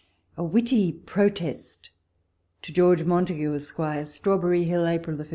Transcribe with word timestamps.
A 0.35 0.43
WITTY 0.43 0.93
PliOTEST. 1.05 1.91
To 2.63 2.73
George 2.73 3.03
Montagu, 3.03 3.53
Esq. 3.53 3.77
Strawberry 4.11 4.63
Hill, 4.63 4.87
April 4.87 5.15
15. 5.15 5.29